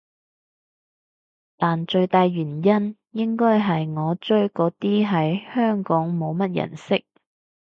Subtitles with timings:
[1.57, 7.05] 但最大原因應該係我追嗰啲喺香港冇乜人識